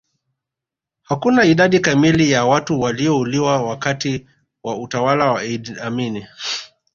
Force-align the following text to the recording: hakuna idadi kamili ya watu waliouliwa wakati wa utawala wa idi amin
hakuna 1.01 1.43
idadi 1.43 1.79
kamili 1.79 2.31
ya 2.31 2.45
watu 2.45 2.79
waliouliwa 2.81 3.63
wakati 3.63 4.27
wa 4.63 4.75
utawala 4.81 5.31
wa 5.31 5.43
idi 5.43 5.75
amin 5.81 6.23